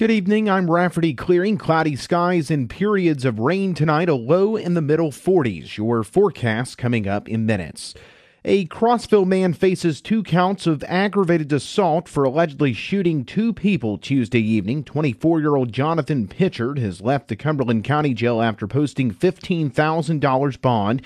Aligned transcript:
Good 0.00 0.10
evening. 0.10 0.48
I'm 0.48 0.70
Rafferty 0.70 1.12
clearing 1.12 1.58
cloudy 1.58 1.94
skies 1.94 2.50
and 2.50 2.70
periods 2.70 3.26
of 3.26 3.38
rain 3.38 3.74
tonight, 3.74 4.08
a 4.08 4.14
low 4.14 4.56
in 4.56 4.72
the 4.72 4.80
middle 4.80 5.10
40s. 5.10 5.76
Your 5.76 6.02
forecast 6.04 6.78
coming 6.78 7.06
up 7.06 7.28
in 7.28 7.44
minutes. 7.44 7.92
A 8.42 8.64
Crossville 8.68 9.26
man 9.26 9.52
faces 9.52 10.00
two 10.00 10.22
counts 10.22 10.66
of 10.66 10.82
aggravated 10.84 11.52
assault 11.52 12.08
for 12.08 12.24
allegedly 12.24 12.72
shooting 12.72 13.26
two 13.26 13.52
people 13.52 13.98
Tuesday 13.98 14.40
evening. 14.40 14.84
24 14.84 15.40
year 15.40 15.54
old 15.54 15.70
Jonathan 15.70 16.26
Pitchard 16.26 16.78
has 16.78 17.02
left 17.02 17.28
the 17.28 17.36
Cumberland 17.36 17.84
County 17.84 18.14
Jail 18.14 18.40
after 18.40 18.66
posting 18.66 19.12
$15,000 19.12 20.60
bond. 20.62 21.02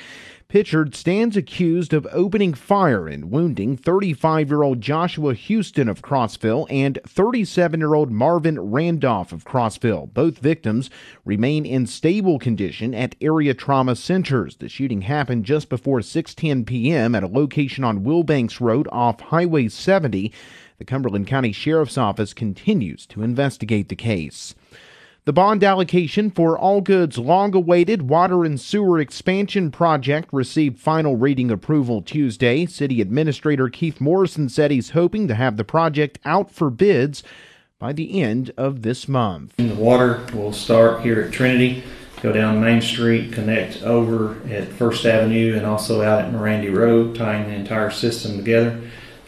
Pitchard 0.55 0.95
stands 0.95 1.37
accused 1.37 1.93
of 1.93 2.07
opening 2.13 2.55
fire 2.55 3.09
and 3.09 3.29
wounding 3.29 3.77
35 3.77 4.51
year 4.51 4.63
old 4.63 4.81
Joshua 4.81 5.35
Houston 5.35 5.89
of 5.89 6.01
Crossville 6.01 6.69
and 6.71 7.01
37 7.05 7.81
year 7.81 7.95
old 7.95 8.13
Marvin 8.13 8.61
Randolph 8.61 9.33
of 9.33 9.45
Crossville. 9.45 10.15
Both 10.15 10.39
victims 10.39 10.91
remain 11.25 11.67
in 11.67 11.89
stable 11.89 12.39
condition 12.39 12.95
at 12.95 13.17
area 13.21 13.53
trauma 13.53 13.97
centers. 13.97 14.55
The 14.55 14.69
shooting 14.69 15.01
happened 15.01 15.45
just 15.45 15.69
before 15.69 15.99
6:10 15.99 16.65
p.m. 16.65 17.17
at 17.17 17.25
a 17.25 17.27
location 17.27 17.83
on 17.83 18.05
Wilbanks 18.05 18.61
Road 18.61 18.87
off 18.93 19.19
Highway 19.19 19.67
70. 19.67 20.33
The 20.79 20.85
Cumberland 20.85 21.27
County 21.27 21.51
Sheriff's 21.51 21.99
Office 21.99 22.33
continues 22.33 23.07
to 23.07 23.23
investigate 23.23 23.89
the 23.89 23.97
case. 23.97 24.55
The 25.27 25.33
bond 25.33 25.65
allocation 25.65 26.31
for 26.31 26.59
Algood's 26.59 27.17
long 27.17 27.55
awaited 27.55 28.11
water 28.11 28.45
and 28.45 28.61
sewer 28.61 29.01
expansion 29.01 29.71
project 29.71 30.29
received 30.33 30.79
final 30.79 31.17
reading 31.17 31.51
approval 31.51 32.03
Tuesday. 32.03 32.67
City 32.67 33.01
Administrator 33.01 33.71
Keith 33.71 34.03
Morrison 34.03 34.51
said 34.51 34.71
he's 34.71 34.91
hoping 34.91 35.27
to 35.29 35.35
have 35.35 35.57
the 35.57 35.65
project 35.65 36.19
out 36.27 36.51
for 36.51 36.69
bids 36.69 37.23
by 37.79 37.95
the 37.95 38.21
end 38.21 38.53
of 38.59 38.83
this 38.83 39.09
month. 39.09 39.57
The 39.57 39.75
water 39.75 40.27
will 40.35 40.53
start 40.53 41.01
here 41.01 41.23
at 41.23 41.33
Trinity, 41.33 41.85
go 42.21 42.31
down 42.31 42.61
Main 42.61 42.83
Street, 42.83 43.33
connect 43.33 43.83
over 43.83 44.37
at 44.51 44.69
First 44.69 45.07
Avenue, 45.07 45.57
and 45.57 45.65
also 45.65 46.03
out 46.03 46.23
at 46.23 46.35
Mirandy 46.35 46.69
Road, 46.71 47.17
tying 47.17 47.49
the 47.49 47.55
entire 47.55 47.91
system 47.91 48.37
together. 48.37 48.79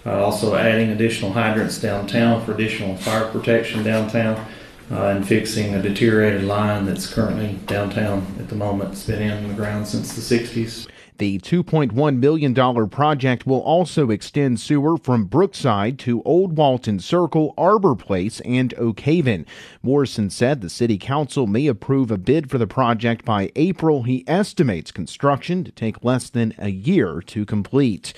Uh, 0.05 0.23
also 0.23 0.56
adding 0.56 0.91
additional 0.91 1.33
hydrants 1.33 1.81
downtown 1.81 2.45
for 2.45 2.53
additional 2.53 2.99
fire 2.99 3.28
protection 3.31 3.83
downtown 3.83 4.47
uh, 4.91 5.06
and 5.06 5.27
fixing 5.27 5.75
a 5.75 5.83
deteriorated 5.83 6.45
line 6.45 6.87
that's 6.87 7.12
currently 7.12 7.59
downtown 7.67 8.27
at 8.39 8.48
the 8.48 8.55
moment. 8.55 8.93
It's 8.93 9.06
been 9.06 9.23
in 9.23 9.48
the 9.48 9.55
ground 9.55 9.87
since 9.89 10.15
the 10.15 10.39
60s. 10.39 10.89
The 11.19 11.39
$2.1 11.39 12.19
million 12.19 12.89
project 12.91 13.47
will 13.47 13.61
also 13.61 14.11
extend 14.11 14.61
sewer 14.61 14.98
from 14.98 15.25
Brookside 15.25 15.98
to 16.01 16.23
Old 16.25 16.59
Walton 16.59 16.98
Circle, 17.01 17.55
Arbor 17.56 17.95
Place, 17.95 18.41
and 18.41 18.75
Oak 18.77 19.01
Haven. 19.01 19.47
Morrison 19.83 20.28
said 20.28 20.61
the 20.61 20.69
City 20.69 20.98
Council 20.98 21.47
may 21.47 21.69
approve 21.69 22.11
a 22.11 22.19
bid 22.19 22.50
for 22.50 22.59
the 22.59 22.67
project 22.67 23.25
by 23.25 23.50
April. 23.56 24.03
He 24.03 24.25
estimates 24.27 24.93
construction 24.93 25.65
to 25.65 25.73
take 25.73 26.05
less 26.05 26.28
than 26.28 26.53
a 26.59 26.69
year 26.69 27.23
to 27.23 27.47
complete. 27.47 28.12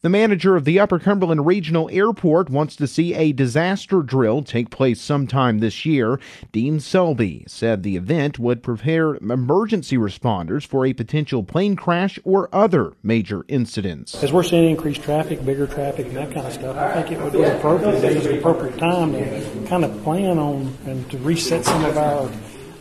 The 0.00 0.08
manager 0.08 0.54
of 0.54 0.64
the 0.64 0.78
Upper 0.78 1.00
Cumberland 1.00 1.44
Regional 1.44 1.90
Airport 1.90 2.50
wants 2.50 2.76
to 2.76 2.86
see 2.86 3.14
a 3.14 3.32
disaster 3.32 4.00
drill 4.02 4.42
take 4.42 4.70
place 4.70 5.00
sometime 5.00 5.58
this 5.58 5.84
year. 5.84 6.20
Dean 6.52 6.78
Selby 6.78 7.42
said 7.48 7.82
the 7.82 7.96
event 7.96 8.38
would 8.38 8.62
prepare 8.62 9.16
emergency 9.16 9.96
responders 9.96 10.64
for 10.64 10.86
a 10.86 10.92
potential 10.92 11.42
plane 11.42 11.74
crash 11.74 12.16
or 12.22 12.48
other 12.54 12.92
major 13.02 13.44
incidents. 13.48 14.22
As 14.22 14.32
we're 14.32 14.44
seeing 14.44 14.70
increased 14.70 15.02
traffic, 15.02 15.44
bigger 15.44 15.66
traffic, 15.66 16.06
and 16.06 16.16
that 16.16 16.30
kind 16.32 16.46
of 16.46 16.52
stuff, 16.52 16.76
I 16.76 17.02
think 17.02 17.18
it 17.18 17.20
would 17.20 17.32
be 17.32 17.42
appropriate, 17.42 18.04
it 18.04 18.16
was 18.18 18.26
an 18.26 18.38
appropriate 18.38 18.78
time 18.78 19.12
to 19.14 19.66
kind 19.66 19.84
of 19.84 20.00
plan 20.04 20.38
on 20.38 20.76
and 20.86 21.10
to 21.10 21.18
reset 21.18 21.64
some 21.64 21.84
of 21.84 21.98
our 21.98 22.30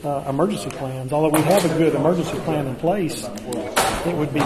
uh, 0.04 0.30
emergency 0.30 0.70
plans. 0.70 1.12
Although 1.12 1.30
we 1.30 1.42
have 1.42 1.66
a 1.66 1.78
good 1.80 1.96
emergency 1.96 2.38
plan 2.42 2.68
in 2.68 2.76
place, 2.76 3.28
it 4.06 4.16
would 4.16 4.32
be 4.36 4.44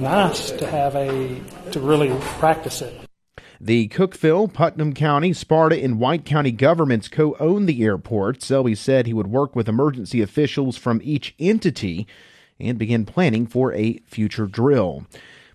nice 0.00 0.50
to 0.52 0.66
have 0.66 0.94
a 0.94 1.40
to 1.72 1.80
really 1.80 2.14
practice 2.38 2.82
it. 2.82 2.94
The 3.60 3.88
Cookeville, 3.88 4.52
Putnam 4.52 4.92
County, 4.92 5.32
Sparta, 5.32 5.80
and 5.80 6.00
White 6.00 6.24
County 6.24 6.50
governments 6.50 7.08
co 7.08 7.36
own 7.38 7.66
the 7.66 7.84
airport. 7.84 8.42
Selby 8.42 8.74
said 8.74 9.06
he 9.06 9.14
would 9.14 9.28
work 9.28 9.54
with 9.54 9.68
emergency 9.68 10.20
officials 10.20 10.76
from 10.76 11.00
each 11.04 11.34
entity 11.38 12.06
and 12.58 12.76
begin 12.76 13.06
planning 13.06 13.46
for 13.46 13.72
a 13.72 13.98
future 14.04 14.46
drill. 14.46 15.06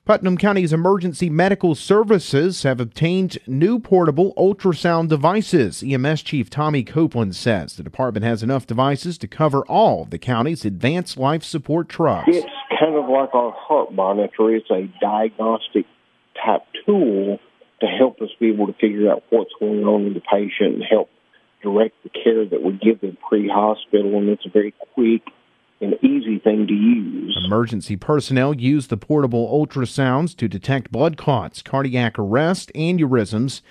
Putnam 0.08 0.38
County's 0.38 0.72
emergency 0.72 1.30
medical 1.30 1.76
services 1.76 2.64
have 2.64 2.80
obtained 2.80 3.40
new 3.46 3.78
portable 3.78 4.34
ultrasound 4.38 5.10
devices. 5.10 5.84
EMS 5.86 6.22
Chief 6.22 6.50
Tommy 6.50 6.86
Copeland 6.86 7.36
says 7.36 7.76
the 7.76 7.84
department 7.84 8.24
has 8.24 8.42
enough 8.42 8.66
devices 8.66 9.18
to 9.18 9.28
cover 9.28 9.66
all 9.66 10.04
of 10.04 10.12
the 10.12 10.18
county's 10.18 10.64
advanced 10.64 11.18
life 11.18 11.44
support 11.44 11.90
trucks. 11.90 12.30
It's 12.30 12.48
kind 12.80 12.96
of 12.96 13.10
like 13.10 13.34
our 13.34 13.52
heart 13.52 13.94
monitor. 13.94 14.56
It's 14.56 14.70
a 14.70 14.88
diagnostic 15.02 15.86
type 16.44 16.64
tool 16.86 17.40
to 17.82 17.86
help 17.88 18.22
us 18.22 18.30
be 18.40 18.50
able 18.50 18.68
to 18.68 18.74
figure 18.74 19.12
out 19.12 19.24
what's 19.30 19.52
going 19.60 19.84
on 19.84 20.06
with 20.06 20.14
the 20.16 20.22
patient 20.22 20.76
and 20.76 20.84
help 20.84 21.10
direct 21.62 21.96
the 22.04 22.10
care 22.10 22.46
that 22.46 22.64
we 22.64 22.74
give 22.74 23.02
them 23.02 23.18
pre-hospital. 23.28 24.18
And 24.18 24.30
it's 24.30 24.46
a 24.46 24.50
very 24.50 24.74
quick 24.94 25.22
and 25.80 25.94
easy 26.02 26.40
thing 26.40 26.68
to 26.68 26.74
use. 26.74 27.40
Emergency 27.46 27.96
personnel 27.96 28.54
use 28.54 28.88
the 28.88 28.98
portable 28.98 29.48
ultrasounds 29.48 30.36
to 30.38 30.48
detect 30.48 30.92
blood 30.92 31.18
clots, 31.18 31.62
cardiac 31.62 32.18
arrest, 32.18 32.72
aneurysms, 32.74 33.62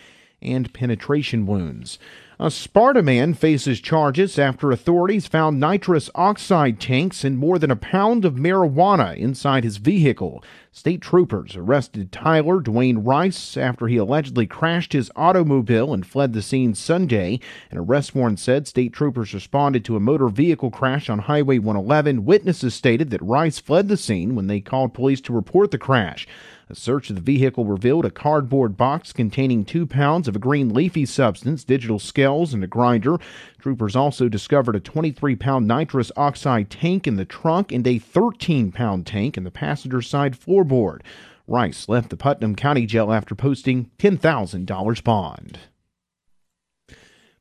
and 0.41 0.73
penetration 0.73 1.47
wounds. 1.47 1.99
A 2.38 2.50
Sparta 2.50 3.02
man 3.02 3.32
faces 3.32 3.80
charges 3.80 4.38
after 4.38 4.70
authorities 4.70 5.26
found 5.26 5.58
nitrous 5.58 6.10
oxide 6.14 6.78
tanks 6.78 7.24
and 7.24 7.38
more 7.38 7.58
than 7.58 7.70
a 7.70 7.76
pound 7.76 8.26
of 8.26 8.34
marijuana 8.34 9.16
inside 9.16 9.64
his 9.64 9.78
vehicle. 9.78 10.44
State 10.76 11.00
troopers 11.00 11.56
arrested 11.56 12.12
Tyler 12.12 12.60
Dwayne 12.60 13.00
Rice 13.03 13.56
after 13.56 13.88
he 13.88 13.97
allegedly 13.97 14.47
crashed 14.47 14.92
his 14.92 15.10
automobile 15.16 15.94
and 15.94 16.06
fled 16.06 16.34
the 16.34 16.42
scene 16.42 16.75
Sunday. 16.75 17.41
An 17.70 17.78
arrest 17.78 18.14
warrant 18.14 18.38
said 18.38 18.69
state 18.69 18.92
troopers 18.92 19.32
responded 19.32 19.87
to 19.87 19.97
a 19.97 20.00
motor 20.00 20.28
vehicle 20.28 20.70
crash 20.70 21.09
on 21.09 21.20
Highway 21.20 21.59
111. 21.59 22.26
Witnesses 22.26 22.75
stated 22.75 23.09
that 23.09 23.22
Rice 23.22 23.59
fled 23.59 23.88
the 23.88 23.97
scene 23.97 24.34
when 24.34 24.48
they 24.48 24.60
called 24.60 24.92
police 24.92 25.22
to 25.22 25.32
report 25.32 25.70
the 25.70 25.78
crash. 25.78 26.28
A 26.69 26.75
search 26.75 27.08
of 27.08 27.16
the 27.16 27.22
vehicle 27.22 27.64
revealed 27.64 28.04
a 28.04 28.10
cardboard 28.10 28.76
box 28.76 29.12
containing 29.12 29.64
two 29.64 29.87
pounds 29.87 30.28
of 30.28 30.37
a 30.37 30.41
green 30.41 30.75
leafy 30.75 31.06
substance, 31.06 31.64
digital 31.64 32.00
scales, 32.00 32.53
and 32.53 32.62
a 32.62 32.66
grinder. 32.66 33.19
Troopers 33.66 33.97
also 33.97 34.28
discovered 34.28 34.77
a 34.77 34.81
23 34.81 35.34
pound 35.34 35.66
nitrous 35.66 36.12
oxide 36.16 36.71
tank 36.71 37.09
in 37.09 37.16
the 37.16 37.25
trunk 37.25 37.72
and 37.72 37.84
a 37.84 37.99
13 37.99 38.71
pound 38.71 39.09
tank 39.09 39.37
in 39.37 39.43
the 39.43 39.50
passenger 39.50 40.00
side 40.00 40.38
floorboard. 40.38 41.00
Rice 41.49 41.88
left 41.88 42.10
the 42.10 42.16
Putnam 42.16 42.55
County 42.55 42.87
Jail 42.87 43.12
after 43.12 43.34
posting 43.34 43.91
$10,000 43.99 45.03
bond. 45.03 45.59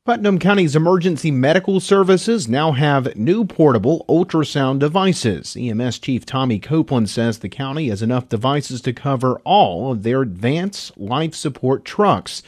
Putnam 0.04 0.40
County's 0.40 0.74
emergency 0.74 1.30
medical 1.30 1.78
services 1.78 2.48
now 2.48 2.72
have 2.72 3.14
new 3.14 3.44
portable 3.44 4.04
ultrasound 4.08 4.80
devices. 4.80 5.56
EMS 5.56 6.00
Chief 6.00 6.26
Tommy 6.26 6.58
Copeland 6.58 7.08
says 7.08 7.38
the 7.38 7.48
county 7.48 7.88
has 7.88 8.02
enough 8.02 8.28
devices 8.28 8.80
to 8.80 8.92
cover 8.92 9.40
all 9.44 9.92
of 9.92 10.02
their 10.02 10.22
advanced 10.22 10.98
life 10.98 11.36
support 11.36 11.84
trucks. 11.84 12.42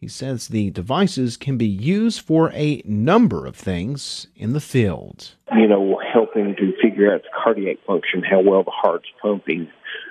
He 0.00 0.08
says 0.08 0.48
the 0.48 0.70
devices 0.70 1.36
can 1.36 1.56
be 1.56 1.66
used 1.66 2.20
for 2.20 2.52
a 2.52 2.82
number 2.84 3.46
of 3.46 3.56
things 3.56 4.28
in 4.36 4.52
the 4.52 4.60
field. 4.60 5.34
You 5.54 5.66
know, 5.66 6.00
helping 6.12 6.54
to 6.56 6.72
figure 6.80 7.12
out 7.12 7.22
the 7.22 7.28
cardiac 7.42 7.78
function, 7.86 8.22
how 8.22 8.40
well 8.40 8.62
the 8.62 8.70
heart's 8.70 9.08
pumping, 9.20 9.68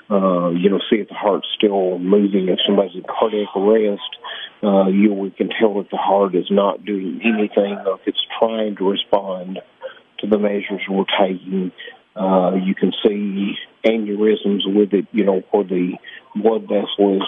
uh, 0.10 0.50
you 0.50 0.70
know, 0.70 0.80
see 0.90 0.98
if 0.98 1.08
the 1.08 1.14
heart's 1.14 1.48
still 1.56 2.00
moving, 2.00 2.50
if 2.50 2.60
somebody's 2.66 2.96
in 2.96 3.04
cardiac 3.04 3.50
arrest 3.56 4.18
uh, 4.64 4.88
you 4.88 5.14
we 5.14 5.30
can 5.32 5.50
tell 5.50 5.80
if 5.80 5.90
the 5.90 5.98
heart 5.98 6.36
is 6.36 6.48
not 6.50 6.84
doing 6.84 7.22
anything 7.24 7.78
or 7.86 7.96
if 7.96 8.02
it's 8.08 8.26
trying 8.40 8.76
to 8.76 8.90
respond 8.90 9.60
to 10.20 10.28
the 10.28 10.38
measures 10.38 10.82
we're 10.90 11.06
taking. 11.20 11.72
Uh, 12.16 12.56
you 12.66 12.74
can 12.74 12.92
see 13.06 13.54
aneurysms 13.86 14.62
with 14.66 14.94
it, 14.94 15.06
you 15.12 15.24
know, 15.24 15.44
where 15.52 15.64
the 15.64 15.94
blood 16.36 16.64
vessel 16.64 17.18
is 17.18 17.28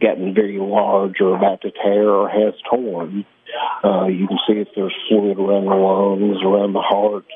getting 0.00 0.34
very 0.34 0.58
large 0.58 1.20
or 1.20 1.36
about 1.36 1.62
to 1.62 1.70
tear 1.70 2.08
or 2.08 2.28
has 2.28 2.54
torn. 2.70 3.24
Uh, 3.84 4.06
you 4.06 4.26
can 4.26 4.38
see 4.46 4.54
if 4.54 4.68
there's 4.74 4.94
fluid 5.08 5.38
around 5.38 5.64
the 5.64 5.74
lungs, 5.74 6.38
around 6.42 6.72
the 6.72 6.80
heart. 6.80 7.26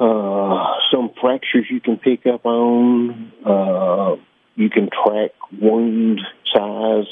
Uh, 0.00 0.74
some 0.92 1.10
fractures 1.20 1.66
you 1.70 1.80
can 1.80 1.96
pick 1.96 2.26
up 2.26 2.44
on. 2.46 3.32
Uh, 3.44 4.16
you 4.56 4.70
can 4.70 4.88
track 4.90 5.32
wound 5.60 6.20
size 6.54 7.06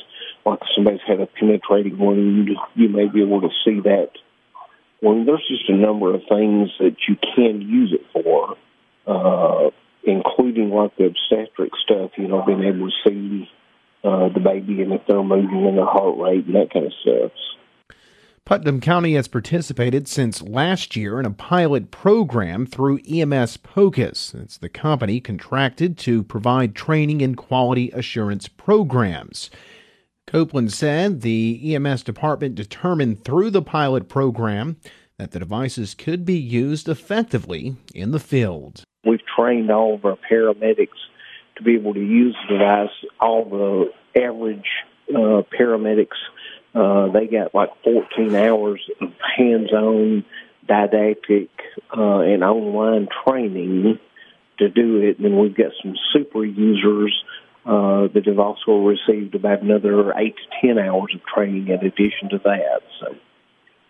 like 0.47 0.61
somebody's 0.75 1.01
had 1.07 1.21
a 1.21 1.27
penetrating 1.27 1.99
wound, 1.99 2.51
you 2.77 2.89
may 2.89 3.09
be 3.09 3.21
able 3.21 3.41
to 3.41 3.51
see 3.65 3.81
that. 3.81 4.11
Well, 5.03 5.25
there's 5.25 5.45
just 5.49 5.69
a 5.69 5.77
number 5.77 6.15
of 6.15 6.23
things 6.29 6.71
that 6.79 6.97
you 7.09 7.17
can 7.35 7.61
use 7.61 7.93
it 7.93 8.07
for, 8.13 8.57
uh, 9.07 9.71
including 10.05 10.71
like 10.71 10.97
the 10.97 11.07
obstetric 11.07 11.73
stuff, 11.85 12.13
you 12.17 12.29
know, 12.29 12.43
being 12.47 12.63
able 12.63 12.89
to 12.89 12.97
see 13.05 13.51
uh, 14.07 14.29
the 14.33 14.41
baby 14.41 14.83
and 14.83 14.93
if 14.93 15.03
they're 15.09 15.19
and 15.19 15.79
their 15.79 15.85
heart 15.85 16.17
rate 16.19 16.47
and 16.47 16.55
that 16.55 16.73
kind 16.73 16.87
of 16.87 16.93
stuff. 17.03 17.33
Putnam 18.45 18.81
County 18.81 19.15
has 19.15 19.27
participated 19.27 20.07
since 20.07 20.41
last 20.41 20.95
year 20.95 21.19
in 21.19 21.27
a 21.27 21.33
pilot 21.33 21.91
program 21.91 22.65
through 22.65 23.01
EMS 23.01 23.57
POCUS. 23.57 24.35
It's 24.35 24.57
the 24.57 24.69
company 24.69 25.21
contracted 25.21 25.99
to 25.99 26.23
provide 26.23 26.77
training 26.77 27.23
and 27.23 27.37
quality 27.37 27.91
assurance 27.91 28.47
programs. 28.47 29.51
Copeland 30.29 30.73
said 30.73 31.23
the 31.23 31.75
EMS 31.75 32.05
department 32.05 32.55
determined 32.55 33.25
through 33.25 33.51
the 33.51 33.63
pilot 33.63 34.09
program 34.09 34.77
that 35.19 35.33
the 35.33 35.41
devices 35.41 35.95
could 35.95 36.25
be 36.25 36.39
used 36.39 36.89
effectively 36.89 37.75
in 37.97 38.13
the 38.13 38.21
field. 38.21 38.85
We've 39.05 39.19
trained 39.37 39.73
all 39.73 39.95
of 39.95 40.05
our 40.05 40.19
paramedics 40.31 40.89
to 41.57 41.63
be 41.63 41.75
able 41.75 41.95
to 41.95 42.01
use 42.01 42.37
the 42.49 42.59
device. 42.59 42.91
All 43.21 43.45
the 43.45 44.21
average 44.21 44.67
uh, 45.09 45.43
paramedics 45.59 46.17
uh, 46.77 47.09
they 47.11 47.27
got 47.27 47.55
like 47.55 47.71
14 47.85 48.35
hours 48.35 48.83
of 49.01 49.09
hands-on, 49.37 50.27
didactic, 50.69 51.49
uh, 51.97 52.19
and 52.19 52.45
online 52.45 53.09
training 53.27 53.99
to 54.59 54.69
do 54.69 54.99
it. 54.99 55.19
And 55.19 55.39
we've 55.39 55.57
got 55.57 55.73
some 55.83 55.95
super 56.13 56.45
users 56.45 57.17
uh, 57.65 58.09
that 58.13 58.25
have 58.27 58.39
also 58.39 58.73
received 58.85 59.35
about 59.35 59.63
another 59.63 60.13
eight 60.19 60.37
to 60.37 60.69
10 60.69 60.79
hours 60.79 61.15
of 61.15 61.23
training 61.25 61.69
in 61.69 61.87
addition 61.87 62.29
to 62.31 62.39
that. 62.45 62.83
So, 63.01 63.15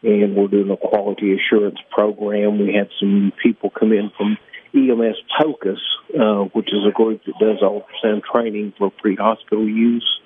and 0.04 0.36
we're 0.36 0.46
doing 0.46 0.70
a 0.70 0.76
quality 0.76 1.34
assurance 1.34 1.78
program. 1.90 2.60
We 2.60 2.72
had 2.72 2.90
some 3.00 3.32
people 3.42 3.70
come 3.70 3.92
in 3.92 4.12
from 4.16 4.38
EMS 4.76 5.16
POCUS, 5.38 5.80
uh, 6.20 6.44
which 6.52 6.68
is 6.68 6.80
a 6.86 6.92
group 6.92 7.22
that 7.24 7.38
does 7.40 7.62
ultrasound 7.62 8.22
training 8.30 8.74
for 8.78 8.90
pre-hospital 8.90 9.66
use 9.66 10.20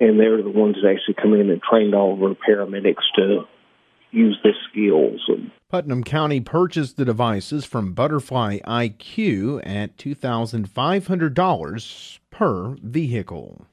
and 0.00 0.18
they're 0.18 0.42
the 0.42 0.50
ones 0.50 0.78
that 0.82 0.90
actually 0.90 1.14
come 1.14 1.34
in 1.34 1.48
and 1.50 1.62
trained 1.62 1.94
all 1.94 2.14
of 2.14 2.22
our 2.22 2.34
paramedics 2.34 3.04
to 3.16 3.44
use 4.10 4.36
the 4.42 4.52
skills. 4.68 5.30
Putnam 5.68 6.02
County 6.02 6.40
purchased 6.40 6.96
the 6.96 7.04
devices 7.04 7.64
from 7.64 7.92
Butterfly 7.92 8.58
IQ 8.66 9.60
at 9.64 9.96
$2,500 9.98 12.18
per 12.30 12.76
vehicle. 12.82 13.66